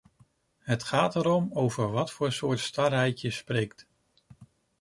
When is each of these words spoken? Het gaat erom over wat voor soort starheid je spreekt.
Het 0.59 0.83
gaat 0.83 1.15
erom 1.15 1.49
over 1.53 1.91
wat 1.91 2.11
voor 2.11 2.31
soort 2.31 2.59
starheid 2.59 3.21
je 3.21 3.31
spreekt. 3.31 3.87